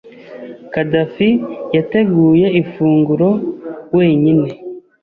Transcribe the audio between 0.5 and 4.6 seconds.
Khadafi yateguye ifunguro wenyine.